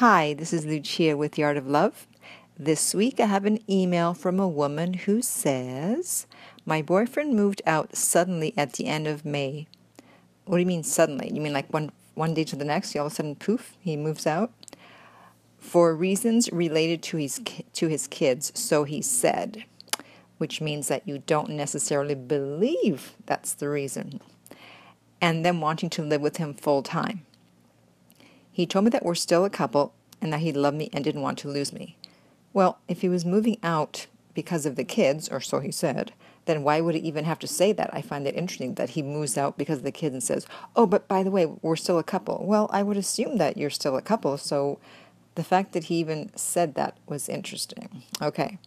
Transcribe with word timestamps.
Hi, 0.00 0.32
this 0.32 0.54
is 0.54 0.64
Lucia 0.64 1.14
with 1.14 1.32
The 1.32 1.44
Art 1.44 1.58
of 1.58 1.66
Love. 1.66 2.06
This 2.58 2.94
week 2.94 3.20
I 3.20 3.26
have 3.26 3.44
an 3.44 3.58
email 3.70 4.14
from 4.14 4.40
a 4.40 4.48
woman 4.48 4.94
who 4.94 5.20
says, 5.20 6.26
My 6.64 6.80
boyfriend 6.80 7.34
moved 7.34 7.60
out 7.66 7.94
suddenly 7.94 8.54
at 8.56 8.72
the 8.72 8.86
end 8.86 9.06
of 9.06 9.26
May. 9.26 9.66
What 10.46 10.56
do 10.56 10.60
you 10.60 10.66
mean 10.66 10.84
suddenly? 10.84 11.30
You 11.30 11.42
mean 11.42 11.52
like 11.52 11.70
one, 11.70 11.92
one 12.14 12.32
day 12.32 12.44
to 12.44 12.56
the 12.56 12.64
next, 12.64 12.96
all 12.96 13.04
of 13.04 13.12
a 13.12 13.14
sudden, 13.14 13.34
poof, 13.34 13.76
he 13.78 13.94
moves 13.94 14.26
out? 14.26 14.50
For 15.58 15.94
reasons 15.94 16.50
related 16.50 17.02
to 17.02 17.18
his, 17.18 17.38
to 17.74 17.88
his 17.88 18.06
kids, 18.06 18.58
so 18.58 18.84
he 18.84 19.02
said, 19.02 19.64
which 20.38 20.62
means 20.62 20.88
that 20.88 21.06
you 21.06 21.18
don't 21.18 21.50
necessarily 21.50 22.14
believe 22.14 23.16
that's 23.26 23.52
the 23.52 23.68
reason. 23.68 24.22
And 25.20 25.44
then 25.44 25.60
wanting 25.60 25.90
to 25.90 26.02
live 26.02 26.22
with 26.22 26.38
him 26.38 26.54
full 26.54 26.82
time. 26.82 27.26
He 28.60 28.66
told 28.66 28.84
me 28.84 28.90
that 28.90 29.06
we're 29.06 29.14
still 29.14 29.46
a 29.46 29.48
couple 29.48 29.94
and 30.20 30.30
that 30.34 30.40
he 30.40 30.52
loved 30.52 30.76
me 30.76 30.90
and 30.92 31.02
didn't 31.02 31.22
want 31.22 31.38
to 31.38 31.48
lose 31.48 31.72
me. 31.72 31.96
Well, 32.52 32.78
if 32.88 33.00
he 33.00 33.08
was 33.08 33.24
moving 33.24 33.56
out 33.62 34.06
because 34.34 34.66
of 34.66 34.76
the 34.76 34.84
kids, 34.84 35.30
or 35.30 35.40
so 35.40 35.60
he 35.60 35.72
said, 35.72 36.12
then 36.44 36.62
why 36.62 36.82
would 36.82 36.94
he 36.94 37.00
even 37.00 37.24
have 37.24 37.38
to 37.38 37.46
say 37.46 37.72
that? 37.72 37.88
I 37.94 38.02
find 38.02 38.26
it 38.26 38.34
interesting 38.34 38.74
that 38.74 38.90
he 38.90 39.02
moves 39.02 39.38
out 39.38 39.56
because 39.56 39.78
of 39.78 39.84
the 39.84 39.90
kids 39.90 40.12
and 40.12 40.22
says, 40.22 40.46
Oh, 40.76 40.84
but 40.84 41.08
by 41.08 41.22
the 41.22 41.30
way, 41.30 41.46
we're 41.46 41.74
still 41.74 41.98
a 41.98 42.04
couple. 42.04 42.44
Well, 42.44 42.68
I 42.70 42.82
would 42.82 42.98
assume 42.98 43.38
that 43.38 43.56
you're 43.56 43.70
still 43.70 43.96
a 43.96 44.02
couple, 44.02 44.36
so 44.36 44.78
the 45.36 45.42
fact 45.42 45.72
that 45.72 45.84
he 45.84 45.94
even 45.94 46.30
said 46.36 46.74
that 46.74 46.98
was 47.06 47.30
interesting. 47.30 48.02
Okay. 48.20 48.58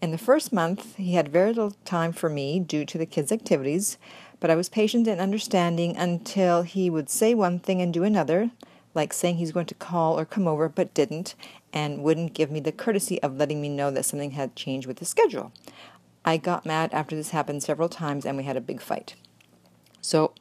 In 0.00 0.12
the 0.12 0.16
first 0.16 0.52
month, 0.52 0.94
he 0.94 1.14
had 1.14 1.28
very 1.28 1.48
little 1.48 1.74
time 1.84 2.12
for 2.12 2.30
me 2.30 2.60
due 2.60 2.84
to 2.84 2.98
the 2.98 3.04
kids' 3.04 3.32
activities, 3.32 3.98
but 4.38 4.48
I 4.48 4.54
was 4.54 4.68
patient 4.68 5.08
and 5.08 5.20
understanding 5.20 5.96
until 5.96 6.62
he 6.62 6.88
would 6.88 7.10
say 7.10 7.34
one 7.34 7.58
thing 7.58 7.82
and 7.82 7.92
do 7.92 8.04
another 8.04 8.52
like 8.94 9.12
saying 9.12 9.36
he's 9.36 9.52
going 9.52 9.66
to 9.66 9.74
call 9.74 10.18
or 10.18 10.24
come 10.24 10.48
over 10.48 10.68
but 10.68 10.94
didn't, 10.94 11.34
and 11.72 12.02
wouldn't 12.02 12.34
give 12.34 12.50
me 12.50 12.60
the 12.60 12.72
courtesy 12.72 13.22
of 13.22 13.36
letting 13.36 13.60
me 13.60 13.68
know 13.68 13.90
that 13.90 14.04
something 14.04 14.32
had 14.32 14.56
changed 14.56 14.86
with 14.86 14.98
his 14.98 15.08
schedule. 15.08 15.52
I 16.24 16.36
got 16.36 16.66
mad 16.66 16.92
after 16.92 17.16
this 17.16 17.30
happened 17.30 17.62
several 17.62 17.88
times 17.88 18.26
and 18.26 18.36
we 18.36 18.44
had 18.44 18.56
a 18.56 18.60
big 18.60 18.80
fight. 18.80 19.14
So, 20.00 20.32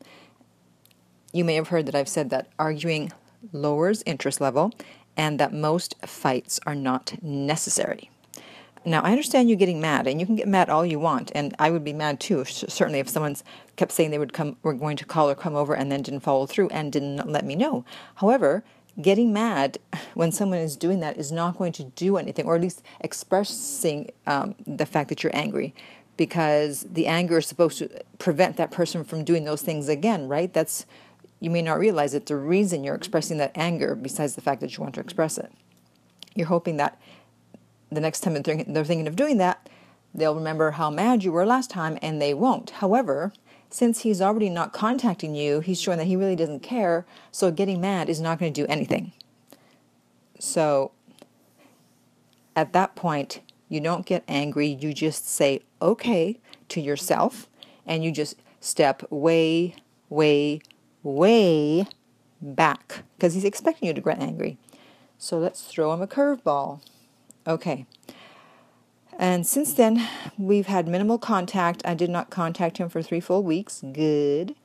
you 1.31 1.45
may 1.45 1.55
have 1.55 1.67
heard 1.67 1.85
that 1.85 1.95
I've 1.95 2.09
said 2.09 2.29
that 2.31 2.47
arguing 2.57 3.11
lowers 3.53 4.03
interest 4.05 4.41
level 4.41 4.73
and 5.15 5.39
that 5.39 5.53
most 5.53 5.95
fights 6.05 6.59
are 6.65 6.75
not 6.75 7.21
necessary. 7.21 8.09
Now, 8.85 9.01
I 9.01 9.11
understand 9.11 9.49
you 9.49 9.55
getting 9.57 9.81
mad, 9.81 10.07
and 10.07 10.19
you 10.19 10.25
can 10.25 10.35
get 10.35 10.47
mad 10.47 10.69
all 10.69 10.85
you 10.85 10.99
want, 10.99 11.31
and 11.35 11.53
I 11.59 11.69
would 11.69 11.83
be 11.83 11.91
mad 11.91 12.19
too, 12.19 12.45
certainly 12.45 12.99
if 12.99 13.09
someone's 13.09 13.43
kept 13.75 13.91
saying 13.91 14.11
they 14.11 14.17
would 14.17 14.31
come, 14.31 14.55
were 14.63 14.73
going 14.73 14.95
to 14.97 15.05
call 15.05 15.29
or 15.29 15.35
come 15.35 15.55
over, 15.55 15.73
and 15.73 15.91
then 15.91 16.01
didn't 16.01 16.21
follow 16.21 16.45
through 16.45 16.69
and 16.69 16.91
didn't 16.91 17.29
let 17.29 17.45
me 17.45 17.55
know. 17.55 17.83
However, 18.15 18.63
getting 19.01 19.33
mad 19.33 19.79
when 20.13 20.31
someone 20.31 20.59
is 20.59 20.77
doing 20.77 21.01
that 21.01 21.17
is 21.17 21.31
not 21.31 21.57
going 21.57 21.73
to 21.73 21.83
do 21.83 22.17
anything, 22.17 22.45
or 22.45 22.55
at 22.55 22.61
least 22.61 22.81
expressing 23.01 24.09
um, 24.25 24.55
the 24.65 24.85
fact 24.85 25.09
that 25.09 25.23
you're 25.23 25.35
angry, 25.35 25.73
because 26.15 26.85
the 26.89 27.07
anger 27.07 27.37
is 27.37 27.47
supposed 27.47 27.77
to 27.79 27.89
prevent 28.17 28.57
that 28.57 28.71
person 28.71 29.03
from 29.03 29.23
doing 29.23 29.43
those 29.43 29.61
things 29.61 29.89
again, 29.89 30.27
right? 30.27 30.53
That's 30.53 30.85
you 31.41 31.49
may 31.49 31.61
not 31.61 31.79
realize 31.79 32.11
that 32.11 32.25
the 32.25 32.35
reason 32.35 32.83
you're 32.83 32.95
expressing 32.95 33.37
that 33.37 33.51
anger, 33.55 33.95
besides 33.95 34.35
the 34.35 34.41
fact 34.41 34.61
that 34.61 34.77
you 34.77 34.83
want 34.83 34.95
to 34.95 35.01
express 35.01 35.37
it. 35.37 35.51
You're 36.35 36.47
hoping 36.47 36.77
that 36.77 36.99
the 37.91 38.01
next 38.01 38.21
time 38.21 38.33
they're 38.33 38.85
thinking 38.85 39.07
of 39.07 39.15
doing 39.15 39.37
that, 39.37 39.69
they'll 40.13 40.35
remember 40.35 40.71
how 40.71 40.89
mad 40.89 41.23
you 41.23 41.31
were 41.31 41.45
last 41.45 41.69
time 41.69 41.97
and 42.01 42.21
they 42.21 42.33
won't. 42.33 42.71
However, 42.71 43.33
since 43.69 44.01
he's 44.01 44.21
already 44.21 44.49
not 44.49 44.73
contacting 44.73 45.35
you, 45.35 45.59
he's 45.59 45.79
showing 45.79 45.97
that 45.99 46.05
he 46.05 46.15
really 46.15 46.35
doesn't 46.35 46.61
care, 46.61 47.05
so 47.31 47.51
getting 47.51 47.79
mad 47.79 48.09
is 48.09 48.19
not 48.19 48.39
going 48.39 48.51
to 48.51 48.61
do 48.61 48.67
anything. 48.67 49.11
So 50.39 50.91
at 52.55 52.73
that 52.73 52.95
point, 52.95 53.41
you 53.67 53.79
don't 53.79 54.05
get 54.05 54.23
angry, 54.27 54.67
you 54.67 54.93
just 54.93 55.29
say 55.29 55.61
okay 55.81 56.39
to 56.69 56.81
yourself 56.81 57.47
and 57.85 58.03
you 58.03 58.11
just 58.11 58.35
step 58.59 59.03
way, 59.11 59.75
way, 60.09 60.61
way 61.03 61.85
back 62.41 63.03
because 63.15 63.35
he's 63.35 63.45
expecting 63.45 63.87
you 63.87 63.93
to 63.93 64.01
get 64.01 64.19
angry. 64.19 64.57
So 65.17 65.37
let's 65.37 65.63
throw 65.63 65.93
him 65.93 66.01
a 66.01 66.07
curveball. 66.07 66.81
Okay. 67.47 67.85
And 69.17 69.45
since 69.45 69.73
then, 69.73 70.07
we've 70.37 70.67
had 70.67 70.87
minimal 70.87 71.17
contact. 71.17 71.81
I 71.85 71.93
did 71.93 72.09
not 72.09 72.29
contact 72.29 72.77
him 72.77 72.87
for 72.87 73.01
three 73.01 73.19
full 73.19 73.43
weeks. 73.43 73.83
Good. 73.91 74.55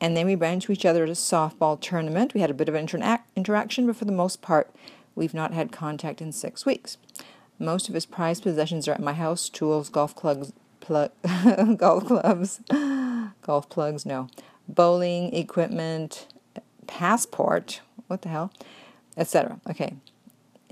And 0.00 0.16
then 0.16 0.26
we 0.26 0.34
ran 0.34 0.54
into 0.54 0.72
each 0.72 0.84
other 0.84 1.04
at 1.04 1.08
a 1.08 1.12
softball 1.12 1.80
tournament. 1.80 2.34
We 2.34 2.40
had 2.40 2.50
a 2.50 2.54
bit 2.54 2.68
of 2.68 2.74
interac- 2.74 3.22
interaction, 3.36 3.86
but 3.86 3.96
for 3.96 4.04
the 4.04 4.12
most 4.12 4.42
part, 4.42 4.74
we've 5.14 5.34
not 5.34 5.54
had 5.54 5.70
contact 5.70 6.20
in 6.20 6.32
six 6.32 6.66
weeks. 6.66 6.98
Most 7.58 7.88
of 7.88 7.94
his 7.94 8.04
prized 8.04 8.42
possessions 8.42 8.88
are 8.88 8.92
at 8.92 9.00
my 9.00 9.12
house 9.12 9.48
tools, 9.48 9.88
golf 9.88 10.14
clubs, 10.16 10.52
golf 11.76 12.04
clubs, 12.04 12.60
golf 13.42 13.68
plugs, 13.68 14.04
no, 14.04 14.28
bowling 14.68 15.32
equipment, 15.32 16.26
passport, 16.86 17.80
what 18.08 18.22
the 18.22 18.28
hell, 18.28 18.52
etc. 19.16 19.60
Okay, 19.70 19.94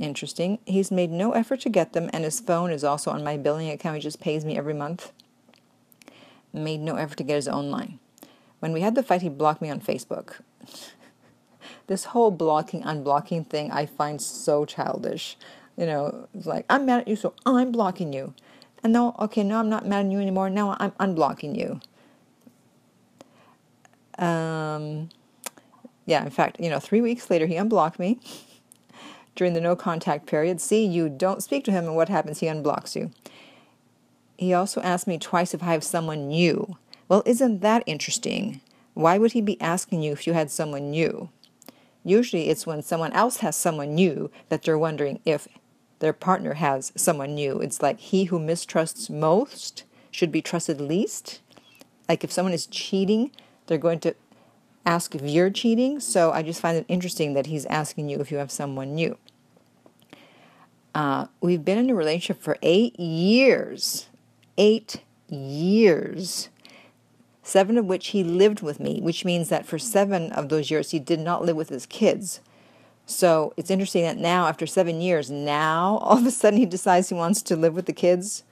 Interesting. 0.02 0.58
He's 0.66 0.90
made 0.90 1.12
no 1.12 1.30
effort 1.30 1.60
to 1.60 1.68
get 1.68 1.92
them, 1.92 2.10
and 2.12 2.24
his 2.24 2.40
phone 2.40 2.72
is 2.72 2.82
also 2.82 3.12
on 3.12 3.22
my 3.22 3.36
billing 3.36 3.70
account. 3.70 3.94
He 3.94 4.02
just 4.02 4.20
pays 4.20 4.44
me 4.44 4.58
every 4.58 4.74
month. 4.74 5.12
Made 6.52 6.80
no 6.80 6.96
effort 6.96 7.18
to 7.18 7.22
get 7.22 7.36
his 7.36 7.46
own 7.46 7.70
line. 7.70 8.00
When 8.58 8.72
we 8.72 8.80
had 8.80 8.96
the 8.96 9.04
fight, 9.04 9.22
he 9.22 9.28
blocked 9.28 9.62
me 9.62 9.70
on 9.70 9.80
Facebook. 9.80 10.40
this 11.86 12.06
whole 12.06 12.32
blocking, 12.32 12.82
unblocking 12.82 13.46
thing 13.46 13.70
I 13.70 13.86
find 13.86 14.20
so 14.20 14.64
childish. 14.64 15.36
You 15.76 15.86
know, 15.86 16.28
it's 16.34 16.46
like, 16.46 16.66
I'm 16.68 16.84
mad 16.84 17.02
at 17.02 17.08
you, 17.08 17.14
so 17.14 17.34
I'm 17.46 17.70
blocking 17.70 18.12
you. 18.12 18.34
And 18.82 18.92
no, 18.92 19.14
okay, 19.20 19.44
no, 19.44 19.60
I'm 19.60 19.68
not 19.68 19.86
mad 19.86 20.06
at 20.06 20.10
you 20.10 20.18
anymore. 20.18 20.50
Now 20.50 20.76
I'm 20.80 20.90
unblocking 20.92 21.56
you. 21.56 21.80
Um, 24.24 25.10
yeah, 26.06 26.24
in 26.24 26.30
fact, 26.30 26.58
you 26.58 26.70
know, 26.70 26.80
three 26.80 27.00
weeks 27.00 27.30
later, 27.30 27.46
he 27.46 27.54
unblocked 27.54 28.00
me 28.00 28.18
during 29.34 29.52
the 29.52 29.60
no 29.60 29.76
contact 29.76 30.26
period. 30.26 30.60
See, 30.60 30.84
you 30.84 31.08
don't 31.08 31.42
speak 31.42 31.64
to 31.64 31.72
him, 31.72 31.84
and 31.84 31.96
what 31.96 32.08
happens? 32.08 32.40
He 32.40 32.46
unblocks 32.46 32.94
you. 32.94 33.10
He 34.36 34.52
also 34.52 34.80
asked 34.80 35.06
me 35.06 35.18
twice 35.18 35.54
if 35.54 35.62
I 35.62 35.72
have 35.72 35.84
someone 35.84 36.28
new. 36.28 36.76
Well, 37.08 37.22
isn't 37.26 37.60
that 37.60 37.84
interesting? 37.86 38.60
Why 38.94 39.18
would 39.18 39.32
he 39.32 39.40
be 39.40 39.60
asking 39.60 40.02
you 40.02 40.12
if 40.12 40.26
you 40.26 40.32
had 40.32 40.50
someone 40.50 40.90
new? 40.90 41.30
Usually 42.04 42.48
it's 42.48 42.66
when 42.66 42.82
someone 42.82 43.12
else 43.12 43.38
has 43.38 43.54
someone 43.54 43.94
new 43.94 44.30
that 44.48 44.62
they're 44.62 44.78
wondering 44.78 45.20
if 45.24 45.46
their 46.00 46.12
partner 46.12 46.54
has 46.54 46.92
someone 46.96 47.34
new. 47.34 47.60
It's 47.60 47.80
like 47.80 48.00
he 48.00 48.24
who 48.24 48.40
mistrusts 48.40 49.08
most 49.08 49.84
should 50.10 50.32
be 50.32 50.42
trusted 50.42 50.80
least. 50.80 51.40
Like 52.08 52.24
if 52.24 52.32
someone 52.32 52.52
is 52.52 52.66
cheating, 52.66 53.30
they're 53.66 53.78
going 53.78 54.00
to 54.00 54.14
ask 54.84 55.14
if 55.14 55.22
you're 55.22 55.50
cheating. 55.50 56.00
So 56.00 56.32
I 56.32 56.42
just 56.42 56.60
find 56.60 56.76
it 56.76 56.84
interesting 56.88 57.34
that 57.34 57.46
he's 57.46 57.66
asking 57.66 58.08
you 58.08 58.20
if 58.20 58.30
you 58.30 58.38
have 58.38 58.50
someone 58.50 58.94
new. 58.94 59.16
Uh, 60.94 61.26
we've 61.40 61.64
been 61.64 61.78
in 61.78 61.90
a 61.90 61.94
relationship 61.94 62.42
for 62.42 62.58
eight 62.62 62.98
years. 62.98 64.08
Eight 64.58 65.02
years. 65.28 66.50
Seven 67.42 67.76
of 67.76 67.86
which 67.86 68.08
he 68.08 68.22
lived 68.22 68.62
with 68.62 68.78
me, 68.78 69.00
which 69.00 69.24
means 69.24 69.48
that 69.48 69.66
for 69.66 69.78
seven 69.78 70.30
of 70.32 70.48
those 70.48 70.70
years 70.70 70.90
he 70.90 70.98
did 70.98 71.18
not 71.18 71.44
live 71.44 71.56
with 71.56 71.70
his 71.70 71.86
kids. 71.86 72.40
So 73.04 73.52
it's 73.56 73.70
interesting 73.70 74.04
that 74.04 74.16
now, 74.16 74.46
after 74.46 74.66
seven 74.66 75.00
years, 75.00 75.30
now 75.30 75.98
all 76.02 76.18
of 76.18 76.26
a 76.26 76.30
sudden 76.30 76.58
he 76.58 76.66
decides 76.66 77.08
he 77.08 77.14
wants 77.14 77.42
to 77.42 77.56
live 77.56 77.74
with 77.74 77.86
the 77.86 77.92
kids. 77.92 78.44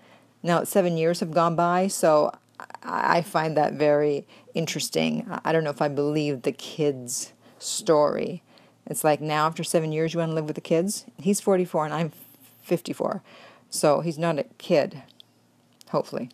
Now 0.43 0.65
seven 0.65 0.97
years 0.97 1.21
have 1.21 1.33
gone 1.33 1.55
by, 1.55 1.87
so 1.89 2.33
I 2.82 3.22
find 3.22 3.56
that 3.56 3.75
very 3.75 4.26
interesting. 4.54 5.26
I 5.44 5.53
don't 5.53 5.65
know 5.65 5.71
if 5.71 5.82
I 5.82 5.88
believe 5.88 6.43
the 6.43 6.53
kids' 6.53 7.32
story. 7.59 8.43
It's 8.87 9.04
like 9.04 9.21
now, 9.21 9.47
after 9.47 9.62
seven 9.62 9.93
years, 9.93 10.15
you 10.15 10.21
want 10.21 10.31
to 10.31 10.34
live 10.34 10.47
with 10.47 10.56
the 10.56 10.60
kids? 10.60 11.04
He's 11.19 11.41
44 11.41 11.85
and 11.87 11.94
I'm 11.94 12.12
54. 12.62 13.23
So 13.69 14.00
he's 14.00 14.19
not 14.19 14.38
a 14.38 14.44
kid, 14.58 15.02
hopefully. 15.90 16.31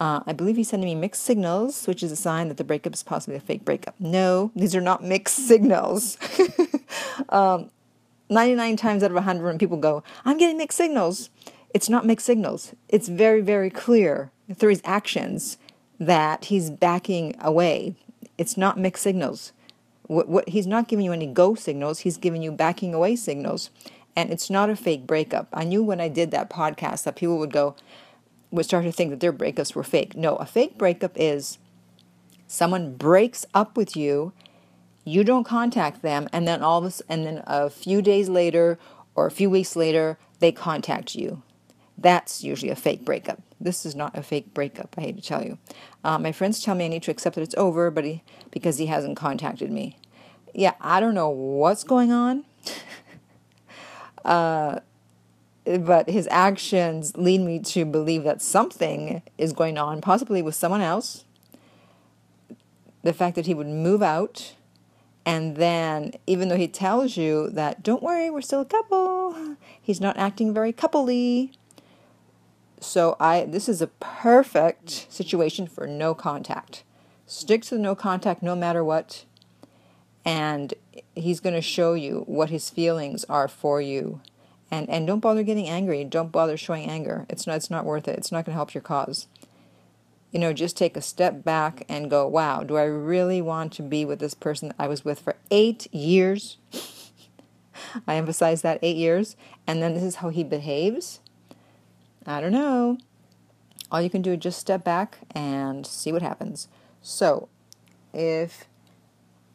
Uh, 0.00 0.20
I 0.26 0.32
believe 0.32 0.56
he's 0.56 0.68
sending 0.68 0.88
me 0.88 0.94
mixed 0.94 1.24
signals, 1.24 1.86
which 1.88 2.04
is 2.04 2.12
a 2.12 2.16
sign 2.16 2.48
that 2.48 2.56
the 2.56 2.64
breakup 2.64 2.94
is 2.94 3.02
possibly 3.02 3.36
a 3.36 3.40
fake 3.40 3.64
breakup. 3.64 3.96
No, 3.98 4.52
these 4.54 4.76
are 4.76 4.80
not 4.80 5.02
mixed 5.02 5.36
signals. 5.48 6.16
um, 7.30 7.70
99 8.30 8.76
times 8.76 9.02
out 9.02 9.10
of 9.10 9.16
100, 9.16 9.44
when 9.44 9.58
people 9.58 9.78
go, 9.78 10.04
I'm 10.24 10.38
getting 10.38 10.58
mixed 10.58 10.78
signals, 10.78 11.30
it's 11.74 11.88
not 11.88 12.06
mixed 12.06 12.26
signals. 12.26 12.74
It's 12.88 13.08
very, 13.08 13.40
very 13.40 13.70
clear 13.70 14.30
through 14.54 14.70
his 14.70 14.82
actions 14.84 15.58
that 15.98 16.46
he's 16.46 16.70
backing 16.70 17.34
away. 17.40 17.96
It's 18.36 18.56
not 18.56 18.78
mixed 18.78 19.02
signals. 19.02 19.52
What, 20.04 20.28
what 20.28 20.48
he's 20.48 20.66
not 20.66 20.88
giving 20.88 21.04
you 21.04 21.12
any 21.12 21.26
go 21.26 21.54
signals. 21.54 22.00
He's 22.00 22.16
giving 22.16 22.42
you 22.42 22.50
backing 22.52 22.94
away 22.94 23.16
signals, 23.16 23.70
and 24.16 24.30
it's 24.30 24.48
not 24.48 24.70
a 24.70 24.76
fake 24.76 25.06
breakup. 25.06 25.48
I 25.52 25.64
knew 25.64 25.82
when 25.82 26.00
I 26.00 26.08
did 26.08 26.30
that 26.30 26.48
podcast 26.48 27.04
that 27.04 27.16
people 27.16 27.38
would 27.38 27.52
go, 27.52 27.76
would 28.50 28.64
start 28.64 28.84
to 28.84 28.92
think 28.92 29.10
that 29.10 29.20
their 29.20 29.32
breakups 29.32 29.74
were 29.74 29.84
fake. 29.84 30.16
No, 30.16 30.36
a 30.36 30.46
fake 30.46 30.78
breakup 30.78 31.12
is 31.16 31.58
someone 32.46 32.94
breaks 32.94 33.44
up 33.52 33.76
with 33.76 33.96
you. 33.96 34.32
you 35.04 35.24
don't 35.24 35.44
contact 35.44 36.02
them, 36.02 36.28
and 36.32 36.46
then 36.46 36.62
all 36.62 36.84
a, 36.84 36.92
and 37.08 37.26
then 37.26 37.42
a 37.46 37.70
few 37.70 38.02
days 38.02 38.28
later 38.28 38.78
or 39.14 39.26
a 39.26 39.30
few 39.30 39.50
weeks 39.50 39.74
later, 39.74 40.18
they 40.38 40.52
contact 40.52 41.14
you. 41.14 41.42
That's 41.96 42.44
usually 42.44 42.70
a 42.70 42.76
fake 42.76 43.04
breakup. 43.04 43.42
This 43.60 43.84
is 43.84 43.96
not 43.96 44.16
a 44.16 44.22
fake 44.22 44.54
breakup. 44.54 44.94
I 44.96 45.02
hate 45.02 45.16
to 45.16 45.22
tell 45.22 45.44
you. 45.44 45.58
Uh, 46.04 46.18
my 46.18 46.32
friends 46.32 46.62
tell 46.62 46.74
me 46.74 46.84
I 46.84 46.88
need 46.88 47.02
to 47.04 47.10
accept 47.10 47.34
that 47.36 47.42
it's 47.42 47.56
over, 47.56 47.90
but 47.90 48.04
he 48.04 48.22
because 48.50 48.78
he 48.78 48.86
hasn't 48.86 49.16
contacted 49.16 49.70
me. 49.70 49.98
Yeah, 50.54 50.74
I 50.80 51.00
don't 51.00 51.14
know 51.14 51.28
what's 51.28 51.84
going 51.84 52.12
on. 52.12 52.44
uh, 54.24 54.80
but 55.64 56.08
his 56.08 56.26
actions 56.30 57.16
lead 57.16 57.40
me 57.40 57.58
to 57.58 57.84
believe 57.84 58.24
that 58.24 58.40
something 58.40 59.22
is 59.36 59.52
going 59.52 59.76
on, 59.76 60.00
possibly 60.00 60.40
with 60.40 60.54
someone 60.54 60.80
else. 60.80 61.24
The 63.02 63.12
fact 63.12 63.36
that 63.36 63.46
he 63.46 63.54
would 63.54 63.66
move 63.66 64.02
out, 64.02 64.54
and 65.26 65.56
then 65.56 66.14
even 66.26 66.48
though 66.48 66.56
he 66.56 66.68
tells 66.68 67.16
you 67.16 67.50
that, 67.50 67.82
don't 67.82 68.02
worry, 68.02 68.30
we're 68.30 68.40
still 68.40 68.60
a 68.60 68.64
couple, 68.64 69.56
he's 69.80 70.00
not 70.00 70.16
acting 70.16 70.54
very 70.54 70.72
coupley. 70.72 71.52
So 72.88 73.16
I 73.20 73.44
this 73.44 73.68
is 73.68 73.82
a 73.82 73.88
perfect 73.88 75.12
situation 75.12 75.66
for 75.66 75.86
no 75.86 76.14
contact. 76.14 76.84
Stick 77.26 77.60
to 77.64 77.74
the 77.74 77.80
no 77.80 77.94
contact 77.94 78.42
no 78.42 78.56
matter 78.56 78.82
what. 78.82 79.26
And 80.24 80.72
he's 81.14 81.40
going 81.40 81.54
to 81.54 81.60
show 81.60 81.92
you 81.92 82.22
what 82.26 82.48
his 82.48 82.70
feelings 82.70 83.26
are 83.26 83.46
for 83.46 83.82
you. 83.82 84.22
And 84.70 84.88
and 84.88 85.06
don't 85.06 85.20
bother 85.20 85.42
getting 85.42 85.68
angry. 85.68 86.02
Don't 86.02 86.32
bother 86.32 86.56
showing 86.56 86.88
anger. 86.88 87.26
It's 87.28 87.46
not 87.46 87.56
it's 87.56 87.70
not 87.70 87.84
worth 87.84 88.08
it. 88.08 88.16
It's 88.16 88.32
not 88.32 88.46
going 88.46 88.54
to 88.54 88.58
help 88.58 88.72
your 88.72 88.80
cause. 88.80 89.26
You 90.32 90.40
know, 90.40 90.54
just 90.54 90.74
take 90.74 90.96
a 90.96 91.02
step 91.02 91.44
back 91.44 91.84
and 91.90 92.10
go, 92.10 92.26
"Wow, 92.26 92.62
do 92.62 92.78
I 92.78 92.84
really 92.84 93.42
want 93.42 93.74
to 93.74 93.82
be 93.82 94.06
with 94.06 94.18
this 94.18 94.32
person 94.32 94.68
that 94.68 94.76
I 94.78 94.88
was 94.88 95.04
with 95.04 95.20
for 95.20 95.36
8 95.50 95.92
years?" 95.92 96.56
I 98.06 98.16
emphasize 98.16 98.62
that 98.62 98.78
8 98.80 98.96
years, 98.96 99.36
and 99.66 99.82
then 99.82 99.92
this 99.92 100.02
is 100.02 100.16
how 100.16 100.30
he 100.30 100.42
behaves 100.42 101.20
I 102.28 102.42
don't 102.42 102.52
know. 102.52 102.98
All 103.90 104.02
you 104.02 104.10
can 104.10 104.20
do 104.20 104.32
is 104.32 104.40
just 104.40 104.58
step 104.58 104.84
back 104.84 105.18
and 105.34 105.86
see 105.86 106.12
what 106.12 106.20
happens. 106.20 106.68
So, 107.00 107.48
if 108.12 108.66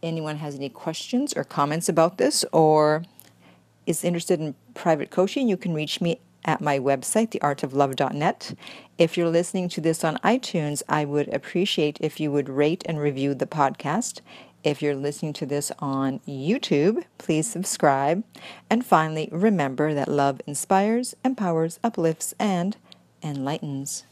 anyone 0.02 0.38
has 0.38 0.56
any 0.56 0.70
questions 0.70 1.34
or 1.34 1.44
comments 1.44 1.88
about 1.88 2.18
this 2.18 2.44
or 2.52 3.04
is 3.86 4.04
interested 4.04 4.40
in 4.40 4.56
private 4.74 5.12
coaching, 5.12 5.48
you 5.48 5.56
can 5.56 5.76
reach 5.76 6.02
me 6.02 6.20
at 6.46 6.62
my 6.62 6.80
website, 6.80 7.30
theartoflove.net. 7.40 8.56
If 8.98 9.18
you're 9.18 9.30
listening 9.30 9.70
to 9.70 9.82
this 9.82 10.04
on 10.04 10.18
iTunes, 10.18 10.82
I 10.90 11.06
would 11.06 11.34
appreciate 11.34 12.00
if 12.02 12.20
you 12.20 12.32
would 12.32 12.50
rate 12.50 12.84
and 12.88 13.00
review 13.00 13.36
the 13.36 13.46
podcast. 13.46 14.22
If 14.64 14.82
you're 14.82 14.96
listening 14.96 15.34
to 15.34 15.46
this 15.46 15.74
on 15.80 16.20
YouTube, 16.20 17.04
please 17.18 17.48
subscribe. 17.48 18.24
And 18.70 18.86
finally, 18.86 19.28
remember 19.30 19.94
that 19.94 20.08
love 20.08 20.40
inspires, 20.48 21.16
empowers, 21.26 21.82
uplifts, 21.84 22.34
and 22.40 22.78
enlightens. 23.22 24.06